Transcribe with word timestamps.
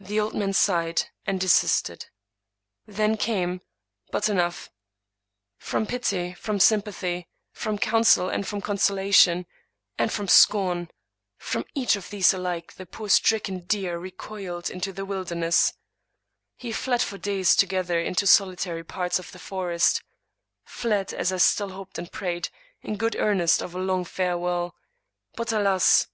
The 0.00 0.18
old 0.18 0.34
man 0.34 0.54
sighed, 0.54 1.04
and 1.24 1.40
desisted. 1.40 2.06
Then 2.84 3.16
came— 3.16 3.60
But 4.10 4.28
enough! 4.28 4.68
From 5.56 5.86
pity, 5.86 6.34
from 6.34 6.58
sympathy, 6.58 7.28
from 7.52 7.78
counsel, 7.78 8.28
and 8.28 8.44
from 8.44 8.60
consolation, 8.60 9.46
and 9.96 10.10
from 10.12 10.26
scorn— 10.26 10.90
from 11.38 11.64
each 11.76 11.94
of 11.94 12.10
these 12.10 12.34
alike 12.34 12.72
the 12.72 12.86
poor 12.86 13.08
stricken 13.08 13.60
deer" 13.60 13.98
recoiled 13.98 14.68
into 14.68 14.90
Ii6 14.92 14.96
Thomas 14.96 14.96
De 14.96 14.96
Quincey 14.96 14.96
the 14.96 15.04
wilderness;" 15.04 15.72
he 16.56 16.72
fled 16.72 17.00
for 17.02 17.16
days 17.18 17.54
together 17.54 18.00
into 18.00 18.26
solitary 18.26 18.82
parts 18.82 19.20
of 19.20 19.30
the 19.30 19.38
forest; 19.38 20.02
fled, 20.64 21.14
as 21.14 21.32
I 21.32 21.36
still 21.36 21.68
hoped 21.68 21.98
and 22.00 22.10
prayed, 22.10 22.48
in 22.80 22.96
good 22.96 23.14
earnest 23.16 23.62
and 23.62 23.70
for 23.70 23.78
a 23.78 23.80
long 23.84 24.04
farewell; 24.04 24.74
but, 25.36 25.52
alas! 25.52 26.08